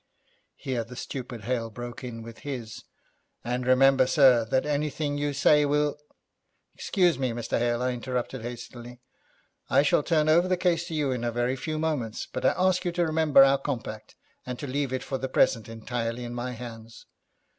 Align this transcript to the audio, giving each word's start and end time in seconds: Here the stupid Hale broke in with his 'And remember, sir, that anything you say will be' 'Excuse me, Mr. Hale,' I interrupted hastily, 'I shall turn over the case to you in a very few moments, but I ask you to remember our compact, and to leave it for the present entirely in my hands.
Here 0.55 0.83
the 0.83 0.95
stupid 0.95 1.41
Hale 1.41 1.69
broke 1.69 2.03
in 2.03 2.23
with 2.23 2.39
his 2.39 2.85
'And 3.43 3.67
remember, 3.67 4.07
sir, 4.07 4.45
that 4.45 4.65
anything 4.65 5.19
you 5.19 5.31
say 5.31 5.63
will 5.63 5.93
be' 5.93 5.97
'Excuse 6.73 7.19
me, 7.19 7.33
Mr. 7.33 7.59
Hale,' 7.59 7.83
I 7.83 7.91
interrupted 7.91 8.41
hastily, 8.41 8.99
'I 9.69 9.83
shall 9.83 10.01
turn 10.01 10.27
over 10.27 10.47
the 10.47 10.57
case 10.57 10.87
to 10.87 10.95
you 10.95 11.11
in 11.11 11.23
a 11.23 11.31
very 11.31 11.55
few 11.55 11.77
moments, 11.77 12.25
but 12.33 12.43
I 12.43 12.55
ask 12.57 12.83
you 12.83 12.91
to 12.93 13.05
remember 13.05 13.43
our 13.43 13.59
compact, 13.59 14.15
and 14.43 14.57
to 14.57 14.65
leave 14.65 14.91
it 14.91 15.03
for 15.03 15.19
the 15.19 15.29
present 15.29 15.69
entirely 15.69 16.23
in 16.23 16.33
my 16.33 16.53
hands. 16.53 17.05